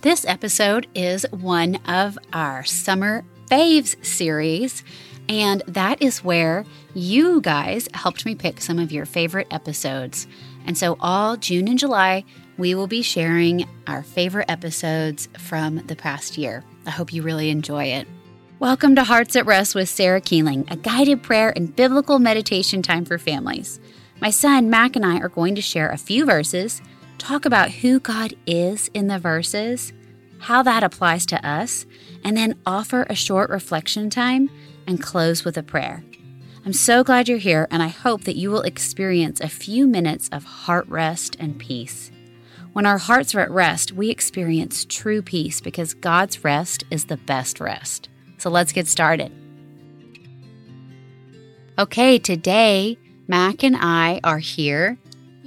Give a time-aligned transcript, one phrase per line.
[0.00, 4.84] This episode is one of our Summer Faves series,
[5.28, 10.28] and that is where you guys helped me pick some of your favorite episodes.
[10.64, 12.24] And so, all June and July,
[12.56, 16.62] we will be sharing our favorite episodes from the past year.
[16.86, 18.06] I hope you really enjoy it.
[18.60, 23.04] Welcome to Hearts at Rest with Sarah Keeling, a guided prayer and biblical meditation time
[23.04, 23.80] for families.
[24.20, 26.80] My son Mac and I are going to share a few verses,
[27.18, 29.92] talk about who God is in the verses,
[30.38, 31.84] how that applies to us,
[32.24, 34.48] and then offer a short reflection time
[34.86, 36.04] and close with a prayer.
[36.64, 40.28] I'm so glad you're here, and I hope that you will experience a few minutes
[40.30, 42.10] of heart rest and peace.
[42.72, 47.16] When our hearts are at rest, we experience true peace because God's rest is the
[47.16, 48.08] best rest.
[48.36, 49.32] So let's get started.
[51.78, 54.98] Okay, today, Mac and I are here.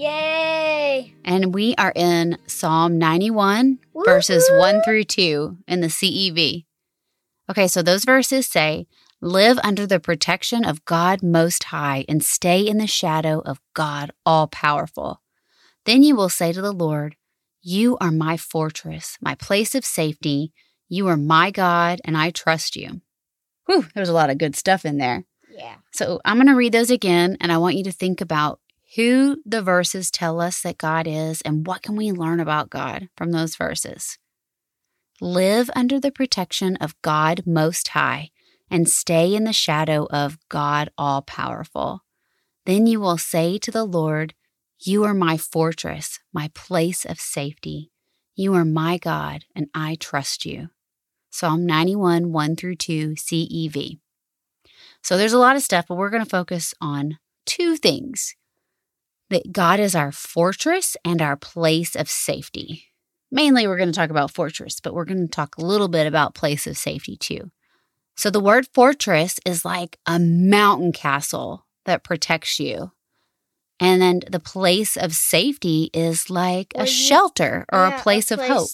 [0.00, 1.12] Yay!
[1.26, 4.04] And we are in Psalm 91, Woo-hoo!
[4.06, 6.64] verses 1 through 2 in the CEV.
[7.50, 8.86] Okay, so those verses say,
[9.20, 14.10] Live under the protection of God Most High and stay in the shadow of God
[14.24, 15.20] All Powerful.
[15.84, 17.16] Then you will say to the Lord,
[17.60, 20.54] You are my fortress, my place of safety.
[20.88, 23.02] You are my God, and I trust you.
[23.66, 25.24] Whew, there's a lot of good stuff in there.
[25.54, 25.74] Yeah.
[25.92, 28.60] So I'm going to read those again, and I want you to think about
[28.96, 33.08] who the verses tell us that God is and what can we learn about God
[33.16, 34.18] from those verses.
[35.20, 38.30] Live under the protection of God Most High
[38.70, 42.04] and stay in the shadow of God All Powerful.
[42.66, 44.34] Then you will say to the Lord,
[44.80, 47.90] You are my fortress, my place of safety.
[48.34, 50.70] You are my God, and I trust you.
[51.30, 53.98] Psalm 91, 1 through 2, CEV.
[55.02, 58.34] So there's a lot of stuff, but we're going to focus on two things
[59.30, 62.86] that God is our fortress and our place of safety.
[63.32, 66.06] Mainly, we're going to talk about fortress, but we're going to talk a little bit
[66.06, 67.50] about place of safety too.
[68.16, 72.90] So, the word fortress is like a mountain castle that protects you.
[73.78, 78.36] And then the place of safety is like a shelter or yeah, a, place a
[78.36, 78.68] place of hope.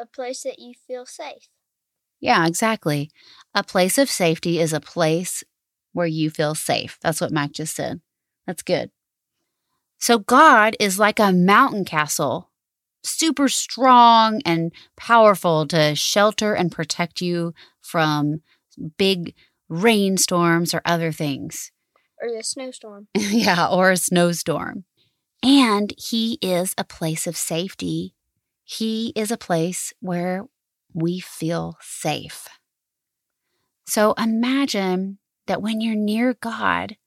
[0.00, 1.48] A place that you feel safe.
[2.20, 3.10] Yeah, exactly.
[3.54, 5.44] A place of safety is a place
[5.92, 6.98] where you feel safe.
[7.00, 8.00] That's what Mac just said.
[8.46, 8.90] That's good.
[9.98, 12.50] So God is like a mountain castle,
[13.02, 18.42] super strong and powerful to shelter and protect you from
[18.96, 19.34] big
[19.68, 21.72] rainstorms or other things.
[22.20, 23.08] Or a snowstorm.
[23.16, 24.84] yeah, or a snowstorm.
[25.42, 28.14] And He is a place of safety.
[28.64, 30.44] He is a place where
[30.94, 32.48] we feel safe.
[33.86, 36.97] So imagine that when you're near God,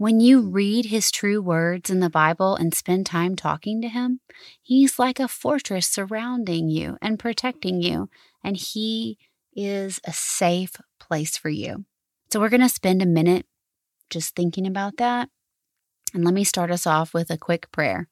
[0.00, 4.20] when you read his true words in the Bible and spend time talking to him,
[4.62, 8.08] he's like a fortress surrounding you and protecting you,
[8.42, 9.18] and he
[9.54, 11.84] is a safe place for you.
[12.32, 13.44] So, we're going to spend a minute
[14.08, 15.28] just thinking about that.
[16.14, 18.08] And let me start us off with a quick prayer.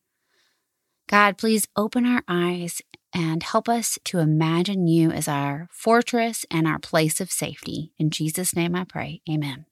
[1.09, 2.83] God, please open our eyes
[3.15, 7.93] and help us to imagine you as our fortress and our place of safety.
[7.99, 9.23] In Jesus' name I pray.
[9.27, 9.65] Amen.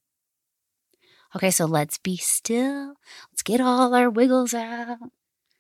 [1.35, 2.95] Okay, so let's be still.
[3.31, 4.99] Let's get all our wiggles out.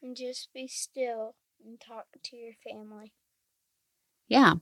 [0.03, 1.34] And just be still
[1.65, 3.12] and talk to your family.
[4.28, 4.55] Yeah.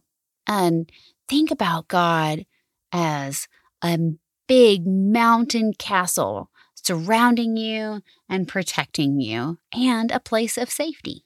[0.47, 0.91] And
[1.29, 2.47] think about God
[2.93, 3.49] as
[3.83, 3.99] a
[4.47, 11.25] big mountain castle surrounding you and protecting you and a place of safety.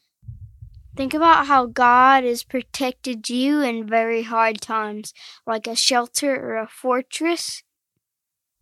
[0.96, 5.12] Think about how God has protected you in very hard times,
[5.46, 7.62] like a shelter or a fortress.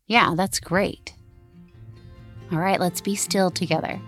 [0.06, 1.15] Yeah, that's great.
[2.53, 4.00] All right, let's be still together.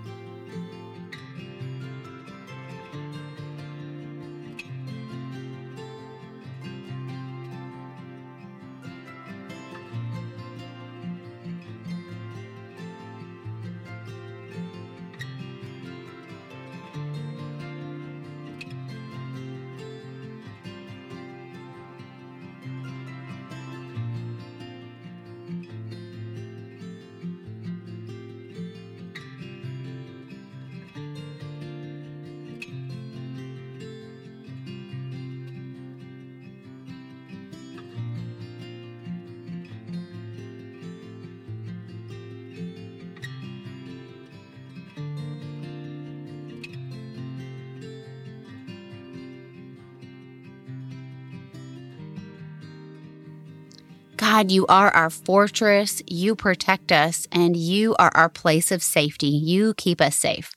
[54.30, 56.03] God, you are our fortress.
[56.07, 59.28] You protect us, and you are our place of safety.
[59.28, 60.53] You keep us safe.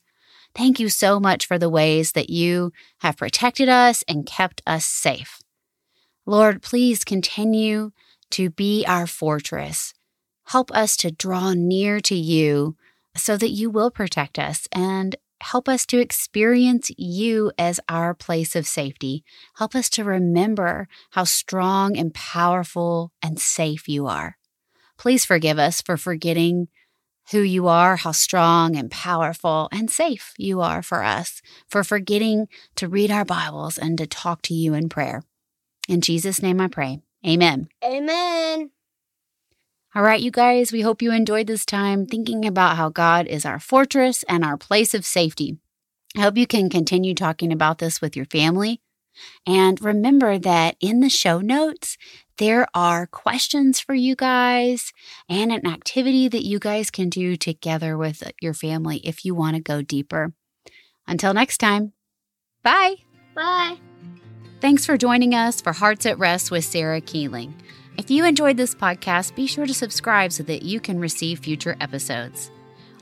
[0.54, 4.84] Thank you so much for the ways that you have protected us and kept us
[4.84, 5.40] safe.
[6.26, 7.92] Lord, please continue
[8.32, 9.94] to be our fortress.
[10.48, 12.76] Help us to draw near to you
[13.16, 18.54] so that you will protect us and help us to experience you as our place
[18.54, 19.24] of safety.
[19.56, 24.36] Help us to remember how strong and powerful and safe you are.
[24.98, 26.68] Please forgive us for forgetting
[27.30, 32.48] who you are, how strong and powerful and safe you are for us, for forgetting
[32.76, 35.22] to read our Bibles and to talk to you in prayer.
[35.88, 37.00] In Jesus' name I pray.
[37.26, 37.68] Amen.
[37.84, 38.70] Amen.
[39.94, 43.44] All right, you guys, we hope you enjoyed this time thinking about how God is
[43.44, 45.58] our fortress and our place of safety.
[46.16, 48.80] I hope you can continue talking about this with your family.
[49.46, 51.98] And remember that in the show notes,
[52.38, 54.94] there are questions for you guys
[55.28, 59.56] and an activity that you guys can do together with your family if you want
[59.56, 60.32] to go deeper.
[61.06, 61.92] Until next time,
[62.62, 62.94] bye.
[63.34, 63.76] Bye.
[64.62, 67.54] Thanks for joining us for Hearts at Rest with Sarah Keeling.
[67.98, 71.76] If you enjoyed this podcast, be sure to subscribe so that you can receive future
[71.78, 72.50] episodes.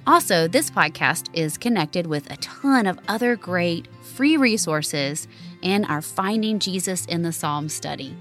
[0.07, 5.29] Also, this podcast is connected with a ton of other great free resources
[5.63, 8.17] in our Finding Jesus in the Psalms study.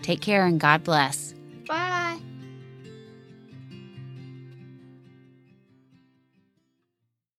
[0.03, 1.35] Take care and God bless.
[1.67, 2.19] Bye.